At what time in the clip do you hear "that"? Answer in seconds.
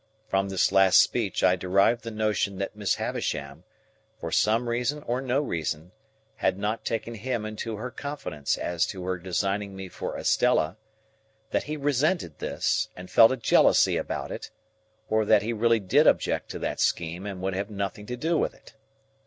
2.57-2.75, 11.51-11.65, 15.23-15.43, 16.57-16.79